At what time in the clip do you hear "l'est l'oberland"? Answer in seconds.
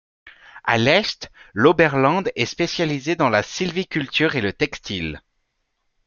0.79-2.23